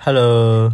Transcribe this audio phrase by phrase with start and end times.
[0.00, 0.72] Hello。